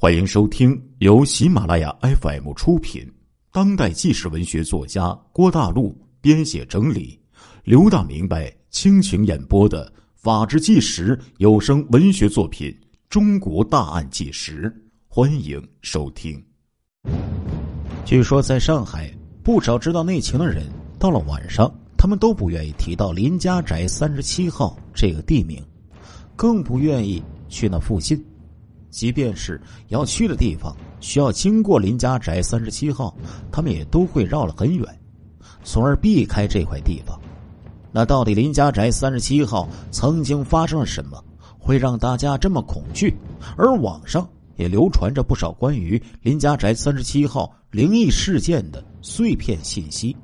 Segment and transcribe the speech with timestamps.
[0.00, 3.04] 欢迎收听由喜马拉雅 FM 出品、
[3.50, 7.18] 当代纪实文学作家郭大陆编写整理、
[7.64, 9.84] 刘大明白倾情演播的
[10.14, 12.70] 《法制纪实》有声文学作品
[13.08, 14.70] 《中国大案纪实》，
[15.08, 16.40] 欢迎收听。
[18.04, 19.12] 据说，在上海，
[19.42, 20.62] 不少知道内情的人，
[20.96, 25.60] 到了晚上，他们都不愿意提到林家宅三十七号这个地名，
[26.36, 28.24] 更不愿意去那附近。
[28.90, 33.16] 即便是要去的地方需要经过林家宅三十七号，
[33.52, 34.86] 他们也都会绕了很远，
[35.62, 37.18] 从而避开这块地方。
[37.92, 41.22] 那到底林家宅三十七号曾经发生了什么，
[41.58, 43.16] 会让大家这么恐惧？
[43.56, 50.16] 而网上也流传着不少关于林家宅三十七号灵异事件的碎片信息。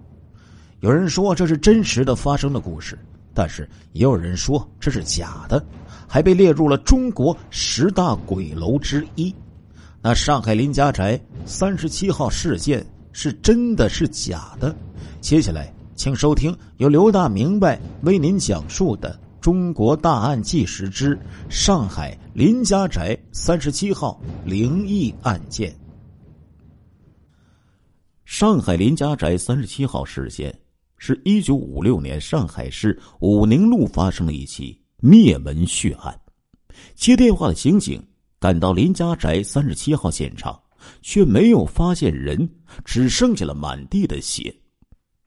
[0.81, 2.99] 有人说这是真实的发生的故事，
[3.33, 5.65] 但是也有人说这是假的。
[6.15, 9.35] 还被列入了中国十大鬼楼之一。
[10.01, 14.73] 那上海林家宅三十七号事件是真的是假的？
[15.21, 21.19] 接下来，请收听由刘大明白为您讲述的《中国大案纪实之
[21.51, 25.69] 上海林家宅三十七号灵异案件》。
[28.25, 30.57] 上海林家宅三十七号事件
[30.97, 34.81] 是一九五六年上海市武宁路发生的一起。
[34.99, 36.19] 灭门血案，
[36.95, 38.03] 接电话的刑警
[38.39, 40.59] 赶到林家宅三十七号现场，
[41.03, 42.49] 却没有发现人，
[42.85, 44.55] 只剩下了满地的血。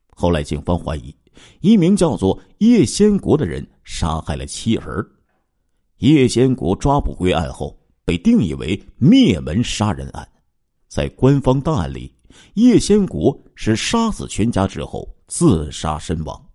[0.08, 1.14] 后来警方怀疑，
[1.60, 5.06] 一名叫做叶先国的人杀害了妻儿。
[5.98, 10.28] 叶先国抓捕归案后，被定义为灭门杀人案。
[10.88, 12.12] 在官方档案里，
[12.54, 16.47] 叶先国是杀死全家之后自杀身亡。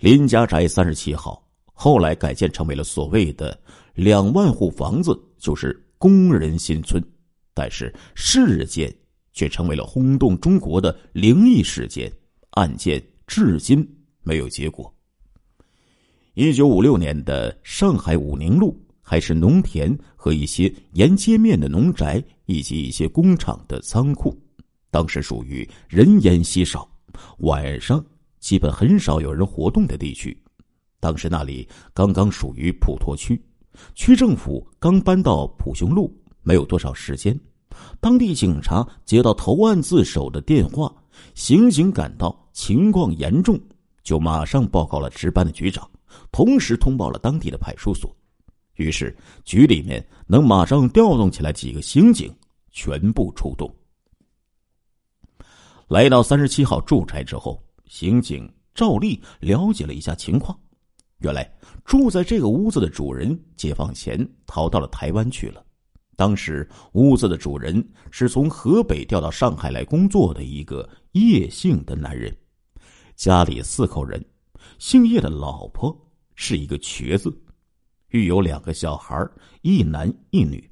[0.00, 3.58] 林家宅三十七号后来改建成为了所谓的
[3.94, 7.02] 两万户房子，就是工人新村。
[7.52, 8.90] 但是事件
[9.34, 12.10] 却成为了轰动中国的灵异事件，
[12.52, 13.86] 案件至今
[14.22, 14.90] 没有结果。
[16.32, 24.34] 一九五六年的上海武宁路还是农田和一些沿街面的农宅以及一些工厂的仓库，
[24.90, 26.90] 当时属于人烟稀少，
[27.40, 28.02] 晚上。
[28.40, 30.36] 基本很少有人活动的地区，
[30.98, 33.40] 当时那里刚刚属于普陀区，
[33.94, 36.10] 区政府刚搬到普雄路，
[36.42, 37.38] 没有多少时间。
[38.00, 40.92] 当地警察接到投案自首的电话，
[41.34, 43.60] 刑警赶到，情况严重，
[44.02, 45.88] 就马上报告了值班的局长，
[46.32, 48.14] 同时通报了当地的派出所。
[48.76, 49.14] 于是
[49.44, 52.34] 局里面能马上调动起来几个刑警，
[52.70, 53.70] 全部出动。
[55.88, 57.62] 来到三十七号住宅之后。
[57.90, 60.56] 刑警照例了解了一下情况，
[61.18, 61.52] 原来
[61.84, 65.62] 住在这个屋子的主人解放前逃到了台湾去了。
[66.14, 72.34] 当时屋子的主人是从河北调到上海来工作的一个叶姓的男人，
[73.16, 74.24] 家里四口人，
[74.78, 75.94] 姓叶的老婆
[76.36, 77.36] 是一个瘸子，
[78.10, 79.28] 育有两个小孩，
[79.62, 80.70] 一男一女。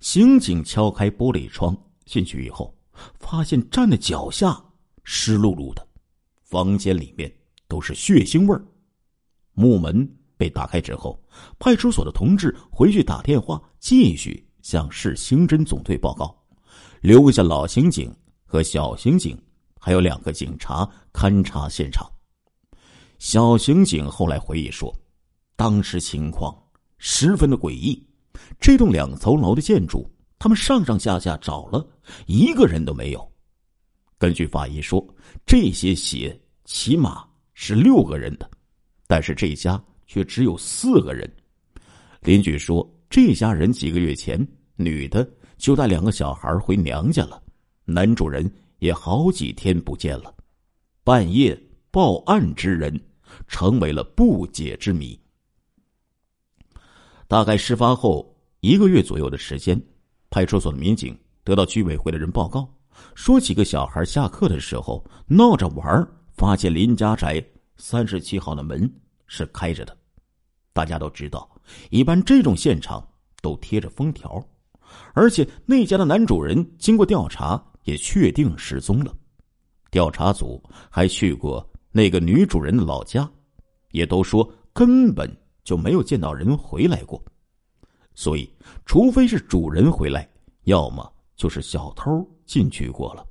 [0.00, 1.76] 刑警敲开玻璃窗
[2.06, 2.74] 进去以后，
[3.20, 4.62] 发现站在脚下。
[5.08, 5.86] 湿漉漉的，
[6.42, 7.32] 房间里面
[7.68, 8.60] 都是血腥味儿。
[9.52, 10.06] 木门
[10.36, 11.22] 被打开之后，
[11.60, 16.36] 派出所的同志回去打电话，继续向市刑侦总队报告，
[17.02, 18.12] 留下老刑警
[18.44, 19.40] 和小刑警，
[19.78, 22.04] 还有两个警察勘察现场。
[23.20, 24.92] 小刑警后来回忆说，
[25.54, 26.52] 当时情况
[26.98, 28.04] 十分的诡异，
[28.60, 31.86] 这栋两层楼的建筑，他们上上下下找了
[32.26, 33.32] 一个人都没有。
[34.18, 35.06] 根据法医说，
[35.44, 38.50] 这些血起码是六个人的，
[39.06, 41.30] 但是这家却只有四个人。
[42.22, 44.46] 邻居说，这家人几个月前，
[44.76, 45.28] 女的
[45.58, 47.42] 就带两个小孩回娘家了，
[47.84, 50.34] 男主人也好几天不见了。
[51.04, 51.56] 半夜
[51.90, 52.98] 报案之人
[53.46, 55.18] 成为了不解之谜。
[57.28, 59.80] 大概事发后一个月左右的时间，
[60.30, 62.75] 派出所的民警得到居委会的人报告。
[63.14, 66.06] 说几个小孩下课的时候闹着玩，
[66.36, 67.44] 发现林家宅
[67.76, 68.90] 三十七号的门
[69.26, 69.96] 是开着的。
[70.72, 71.48] 大家都知道，
[71.90, 73.06] 一般这种现场
[73.40, 74.44] 都贴着封条，
[75.14, 79.14] 而且那家的男主人经过调查也确定失踪了。
[79.90, 83.28] 调查组还去过那个女主人的老家，
[83.92, 85.34] 也都说根本
[85.64, 87.22] 就没有见到人回来过。
[88.14, 88.50] 所以，
[88.84, 90.28] 除非是主人回来，
[90.64, 92.26] 要么就是小偷。
[92.46, 93.26] 进去过了，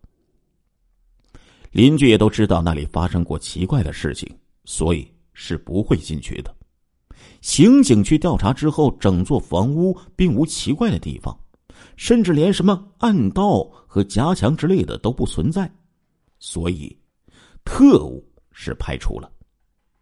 [1.71, 4.29] 邻居也都知道那里发生过奇怪的事情，
[4.65, 6.53] 所以是不会进去的。
[7.39, 11.33] 刑警去调查之后，整座房屋并无奇怪的地方，
[11.95, 15.73] 甚至连什么暗道和夹墙之类的都不存在，
[16.39, 16.93] 所以
[17.63, 19.31] 特务是排除了。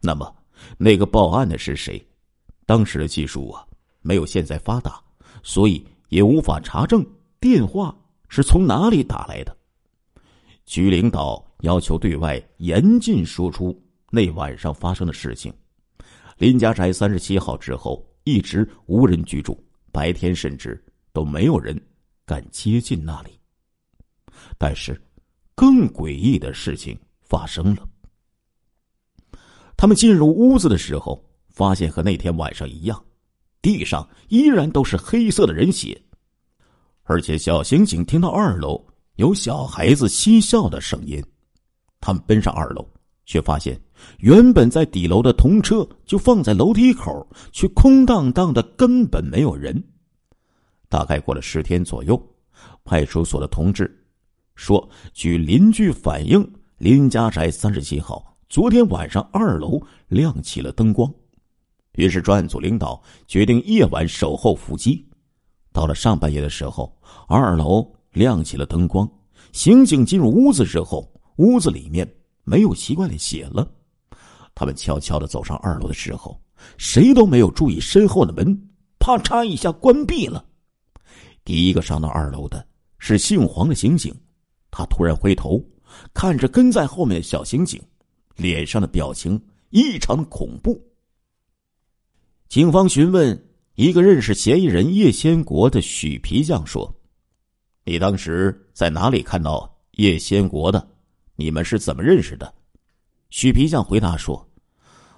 [0.01, 0.35] 那么，
[0.79, 2.03] 那个报案的是谁？
[2.65, 3.63] 当时的技术啊，
[4.01, 4.99] 没有现在发达，
[5.43, 7.05] 所以也无法查证
[7.43, 7.93] 电话
[8.29, 9.53] 是从哪里打来的。
[10.65, 13.77] 局领导要求对外严禁说出
[14.09, 15.53] 那晚上发生的事情。
[16.37, 19.61] 林家宅三十七号之后一直无人居住，
[19.91, 20.81] 白天甚至
[21.11, 21.77] 都没有人
[22.25, 23.37] 敢接近那里。
[24.57, 24.97] 但是，
[25.53, 27.85] 更诡异的事情发生了。
[29.75, 33.03] 他们进入屋子的时候，发现和那天晚上一样，
[33.61, 36.01] 地上依然都是黑色的人血，
[37.03, 38.83] 而且小刑警听到二楼
[39.15, 41.23] 有小孩子嬉笑的声音。
[41.99, 42.85] 他们奔上二楼，
[43.25, 43.79] 却发现。
[44.19, 49.81] 原本在底楼的童车就放在楼梯口，却空荡荡的，根本没有人。
[50.89, 52.21] 大概过了十天左右，
[52.83, 54.05] 派出所的同志
[54.55, 56.45] 说，据邻居反映，
[56.77, 61.09] 林家宅三十七号昨天晚上二楼亮起了灯光。
[61.93, 65.07] 于是专案组领导决定夜晚守候伏击。
[65.73, 66.95] 到了上半夜的时候，
[67.27, 69.09] 二楼亮起了灯光。
[69.51, 72.07] 刑警进入屋子之后，屋子里面
[72.43, 73.69] 没有奇怪的血了。
[74.55, 76.39] 他们悄悄的走上二楼的时候，
[76.77, 78.55] 谁都没有注意身后的门，
[78.99, 80.45] 啪嚓一下关闭了。
[81.43, 82.65] 第一个上到二楼的
[82.99, 84.15] 是姓黄的刑警，
[84.71, 85.59] 他突然回头
[86.13, 87.81] 看着跟在后面的小刑警，
[88.35, 89.41] 脸上的表情
[89.71, 90.79] 异常恐怖。
[92.47, 93.37] 警方询问
[93.75, 96.93] 一个认识嫌疑人叶先国的许皮匠说
[97.85, 100.87] ：“你当时在哪里看到叶先国的？
[101.35, 102.53] 你们是怎么认识的？”
[103.31, 104.47] 许皮匠回答说：“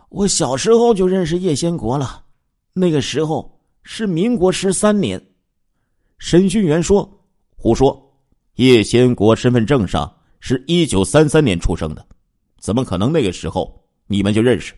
[0.08, 2.24] 我小时候就认识叶先国了，
[2.72, 5.22] 那个时候是民国十三年。”
[6.18, 8.02] 审讯员说：“胡说！
[8.56, 10.10] 叶先国身份证上
[10.40, 12.08] 是一九三三年出生的，
[12.58, 14.74] 怎么可能那个时候你们就认识？”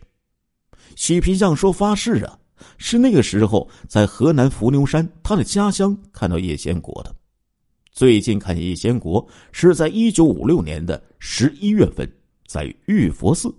[0.97, 2.39] 许皮匠说：“发誓啊，
[2.77, 7.15] 是那个时候在河南伏牛山他的家乡看到叶先国的。
[7.91, 12.07] 最近看叶先国是在一九五六年的十一月份。”
[12.47, 13.53] 在玉佛寺，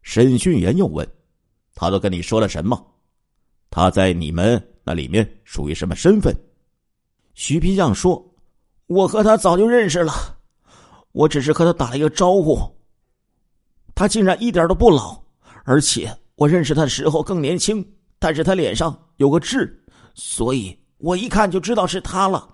[0.00, 1.06] 审讯员又问
[1.76, 2.82] ：“他都跟你说了什么？
[3.68, 6.34] 他在你们那里面属于什么身份？”
[7.34, 8.34] 徐皮匠说
[8.88, 10.14] ：“我和他早就认识了，
[11.12, 12.58] 我只是和他打了一个招呼。
[13.94, 15.22] 他竟然一点都不老，
[15.64, 17.86] 而且我认识他的时候更年轻，
[18.20, 19.82] 但是他脸上有个痣，
[20.14, 22.48] 所以我一看就知道是他了。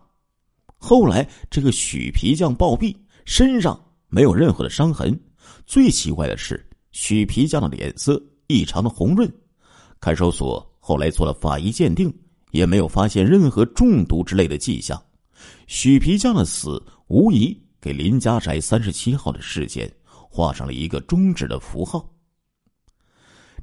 [0.78, 2.96] 后来这个许皮匠暴毙，
[3.26, 3.78] 身上
[4.08, 5.14] 没有任何的伤痕。”
[5.66, 9.30] 最奇怪的是，许皮匠的脸色异常的红润。
[9.98, 12.12] 看守所后来做了法医鉴定，
[12.52, 15.00] 也没有发现任何中毒之类的迹象。
[15.66, 22.08] 许皮匠的死无疑给林家宅三十七号的事件画上了一个终止的符号。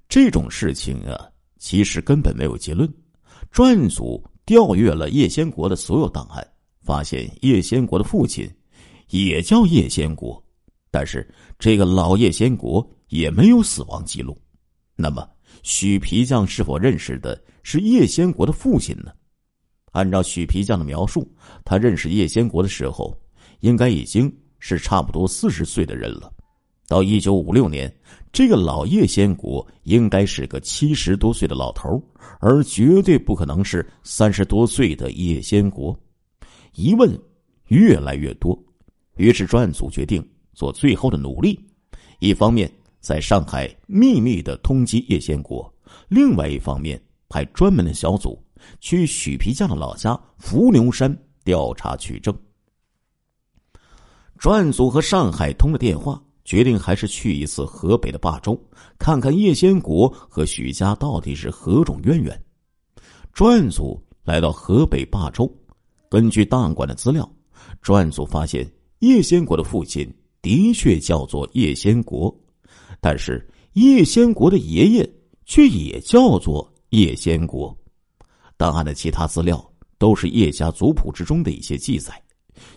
[0.09, 1.29] 这种事情啊，
[1.63, 2.93] 其实根本没有结论。
[3.49, 6.45] 专案组调阅了叶先国的所有档案，
[6.81, 8.45] 发现叶先国的父亲
[9.11, 10.43] 也叫叶先国。
[10.91, 11.25] 但是
[11.57, 14.37] 这个老叶先国也没有死亡记录，
[14.97, 15.25] 那么
[15.63, 19.13] 许皮匠是否认识的是叶先国的父亲呢？
[19.93, 23.17] 按照许皮匠的描述，他认识叶先国的时候，
[23.61, 24.29] 应该已经
[24.59, 26.29] 是差不多四十岁的人了。
[26.87, 27.93] 到一九五六年，
[28.31, 32.01] 这个老叶先国应该是个七十多岁的老头，
[32.39, 35.97] 而绝对不可能是三十多岁的叶先国。
[36.73, 37.19] 疑问
[37.67, 38.57] 越来越多，
[39.15, 40.23] 于是专案组决定。
[40.55, 41.59] 做最后的努力，
[42.19, 45.73] 一方面在上海秘密的通缉叶先国，
[46.09, 48.39] 另外一方面派专门的小组
[48.79, 51.11] 去许皮匠的老家伏牛山
[51.43, 52.31] 调查取证。
[54.37, 58.59] 专案组和上海通了电话，决定还是去一次河北的霸州，
[58.97, 62.43] 看看叶先国和许家到底是何种渊源。
[63.31, 65.51] 专案组来到河北霸州，
[66.09, 67.29] 根据档案馆的资料，
[67.81, 68.69] 专案组发现
[68.99, 70.11] 叶先国的父亲。
[70.43, 72.37] 的确叫做叶先国，
[72.99, 75.09] 但是叶先国的爷爷
[75.45, 77.73] 却也叫做叶先国。
[78.57, 79.65] 档案的其他资料
[79.97, 82.21] 都是叶家族谱之中的一些记载，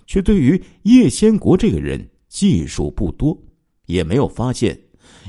[0.06, 3.36] 却对于叶先国这个人记述不多，
[3.86, 4.78] 也没有发现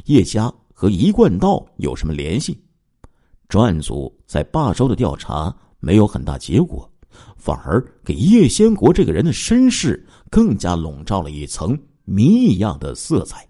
[0.05, 2.61] 叶家和一贯道有什么联系。
[3.47, 6.91] 专案组在霸州的调查没有很大结果，
[7.37, 11.77] 反而给叶先国这个人的身世更加笼罩了一层。
[12.09, 13.45] 谜一样的色彩。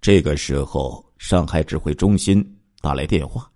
[0.00, 3.50] 这个时候，上海指挥中心打来电话，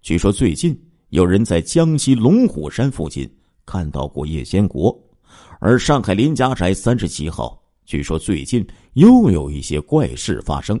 [0.00, 3.28] 据说最近有人在江西龙虎山附近
[3.66, 4.96] 看到过叶先国，
[5.58, 7.57] 而上海林家宅三十七号，
[7.88, 10.78] 据说最近又有一些怪事发生。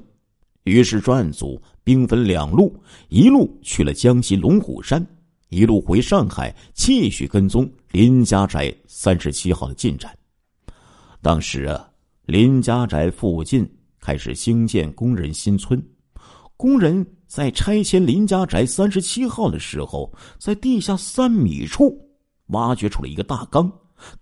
[0.64, 5.04] 于是专案组兵分两路，一路去了江西龙虎山，
[5.48, 10.14] 一路回上海，继续跟踪林家宅三十七号的进展。
[11.22, 11.88] 当时啊，
[12.26, 13.66] 林家宅附近
[14.00, 15.82] 开始兴建工人新村，
[16.58, 17.04] 工人。
[17.26, 21.98] 在拆迁林家宅三十七号的时候，在地下三米处
[22.48, 23.70] 挖掘出了一个大缸，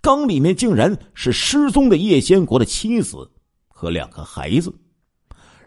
[0.01, 3.31] 缸里面竟然是失踪的叶先国的妻子
[3.69, 4.75] 和两个孩子。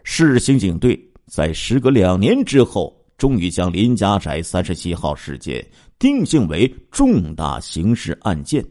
[0.02, 5.64] 市刑警队在时隔两年之后，终于将林家宅三十七号事件
[5.98, 8.64] 定性为重大刑事案件。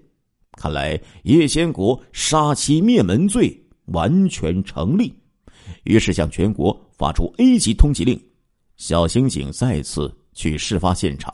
[0.53, 5.13] 看来叶先国杀妻灭门罪完全成立，
[5.83, 8.19] 于是向全国发出 A 级通缉令。
[8.75, 11.33] 小刑警再次去事发现场，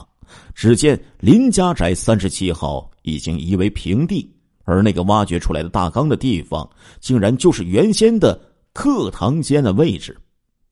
[0.54, 4.30] 只见林家宅三十七号已经夷为平地，
[4.64, 8.40] 而那个挖掘出来的大缸的地方，竟然就是原先的
[8.74, 10.18] 课堂间的位置。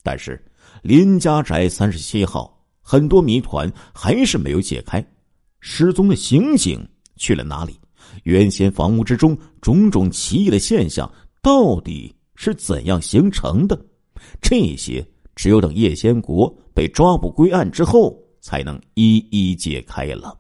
[0.02, 0.44] 但是，
[0.82, 5.06] 林家宅三十七号很多谜团还是没有解开：
[5.60, 7.80] 失踪的刑警去了哪里？
[8.24, 13.80] 原先房屋之中种种奇异的现象到底是怎样形成的？
[14.42, 15.06] 这些。
[15.36, 20.38] 只有等叶先国被抓捕归案之后，才能一一解开了。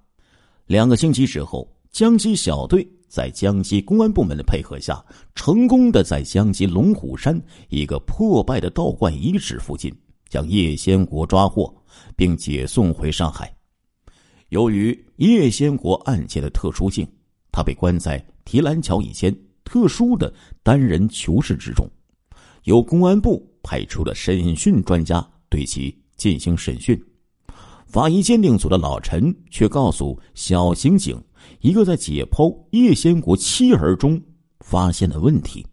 [0.67, 9.89] 两个星期之后，江西小队在江西公安部门的配合下，成功的在江西龙虎山一个破败的道观遗址附近，
[10.27, 11.73] 将叶先国抓获，
[12.15, 13.51] 并解送回上海。
[14.49, 17.07] 由于叶先国案件的特殊性，
[17.53, 19.33] 他被关在提篮桥一间
[19.63, 20.31] 特殊的
[20.61, 21.89] 单人囚室之中，
[22.65, 23.49] 由公安部。
[23.65, 27.01] 派出了审讯专家对其进行审讯，
[27.93, 31.23] 法医鉴定组的老陈却告诉小刑警
[31.59, 34.19] 一个在解剖叶先国妻儿中
[34.61, 35.63] 发现的问题：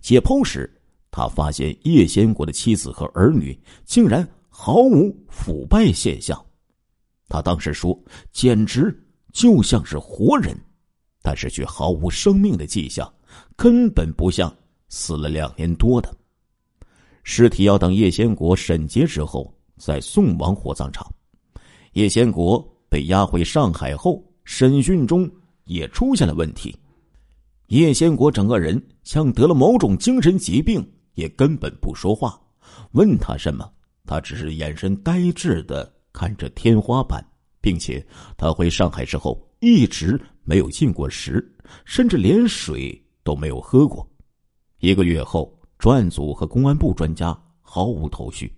[0.00, 0.72] 解剖时，
[1.10, 6.40] 他发现叶先国的妻子和儿女竟然毫无腐败现象。
[7.28, 8.00] 他当时说，
[8.30, 8.96] 简直
[9.32, 10.56] 就像是活人，
[11.22, 13.12] 但是却毫无生命的迹象，
[13.56, 14.48] 根本不像
[14.90, 16.16] 死了两年多的。
[17.24, 21.04] 尸体要等叶先国审结之后再送往火葬场。
[21.92, 25.30] 叶先国被押回上海后，审讯中
[25.64, 26.74] 也出现了问题。
[27.68, 32.40] 叶先国整个人像得了某种精神疾病，也根本不说话。
[32.92, 33.70] 问他什么，
[34.06, 37.24] 他只是眼神呆滞的看着天花板，
[37.60, 38.04] 并且
[38.36, 41.46] 他回上海之后一直没有进过食，
[41.84, 44.08] 甚至连水都没有喝过。
[44.80, 45.54] 一个月后。
[45.78, 48.52] 专案组和公安部专家毫无头绪，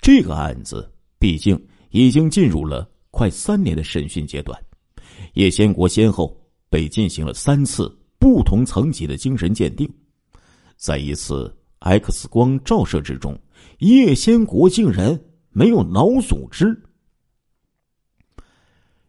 [0.00, 1.56] 这个案子毕竟
[1.90, 4.58] 已经进入了快三年的审讯阶段。
[5.34, 6.36] 叶先国先后
[6.68, 9.88] 被进行了三次不同层级的精神鉴定，
[10.76, 13.38] 在一次 X 光照射之中，
[13.78, 15.18] 叶先国竟然
[15.50, 16.66] 没有脑组织。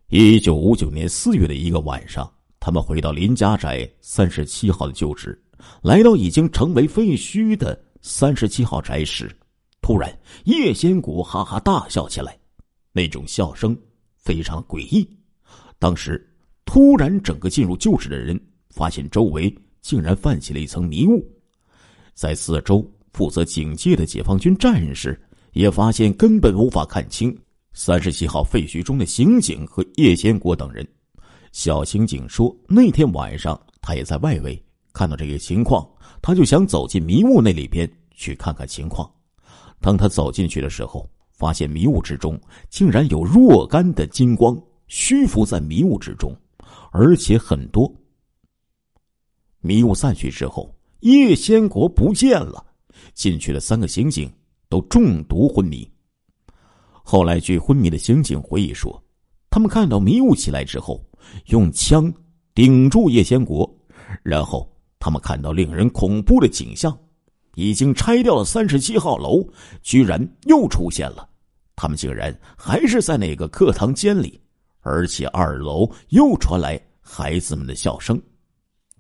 [0.07, 5.39] 一九五九年四月的一个晚上，他们回到林家宅三十七号的旧址。
[5.83, 9.29] 来到已经成为废墟的三十七号宅时，
[9.81, 10.09] 突然
[10.45, 12.38] 叶先国哈哈大笑起来，
[12.91, 13.77] 那种笑声
[14.15, 15.08] 非常诡异。
[15.77, 16.25] 当时
[16.65, 21.25] 突然，整个进入旧址的人发现周围竟然泛起了一层迷雾，
[22.13, 25.19] 在四周负责警戒的解放军战士
[25.53, 27.36] 也发现根本无法看清
[27.74, 30.88] 三十七号废墟中的刑警和叶先国等人。
[31.51, 34.62] 小刑警说，那天晚上他也在外围。
[34.91, 35.88] 看到这个情况，
[36.22, 39.10] 他就想走进迷雾那里边去看看情况。
[39.79, 42.38] 当他走进去的时候，发现迷雾之中
[42.69, 46.36] 竟然有若干的金光虚浮在迷雾之中，
[46.91, 47.89] 而且很多。
[49.62, 52.65] 迷雾散去之后，叶先国不见了。
[53.13, 54.29] 进去的三个刑警
[54.67, 55.89] 都中毒昏迷。
[57.03, 59.01] 后来，据昏迷的刑警回忆说，
[59.50, 61.01] 他们看到迷雾起来之后，
[61.46, 62.13] 用枪
[62.53, 63.74] 顶住叶先国，
[64.22, 64.69] 然后。
[65.01, 66.91] 他们看到令人恐怖的景象，
[67.60, 69.46] 已经拆掉了三十七号楼，
[69.82, 71.28] 居然又出现了。
[71.75, 74.39] 他们竟然还是在那个课堂间里，
[74.82, 78.22] 而且二楼又传来孩子们的笑声。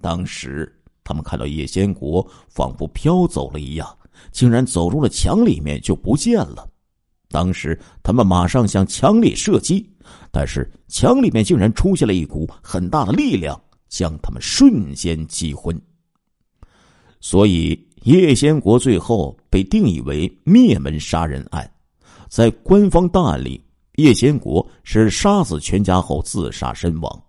[0.01, 0.71] 当时
[1.03, 3.97] 他们看到叶先国仿佛飘走了一样，
[4.31, 6.69] 竟然走入了墙里面就不见了。
[7.27, 9.89] 当时他们马上向墙里射击，
[10.31, 15.79] 但是墙里面竟然出现了一股很大的力量，将他们瞬间击昏。
[17.21, 21.69] 所以，叶先国最后被定义为灭门杀人案。
[22.27, 23.63] 在官方档案里，
[23.95, 27.23] 叶先国是杀死全家后自杀身亡。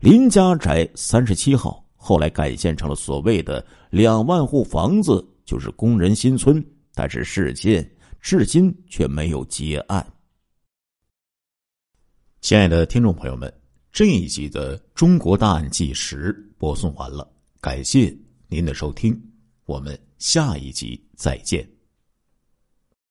[0.00, 7.88] 林家宅三十七号后来改建成了所谓的两万户房子，就是工人新村，但是事件
[8.20, 10.06] 至今却没有结案。
[12.40, 13.52] 亲爱的听众朋友们，
[13.90, 17.28] 这一集的《中国大案纪实》播送完了，
[17.60, 18.16] 感谢
[18.48, 19.20] 您的收听，
[19.64, 21.75] 我们下一集再见。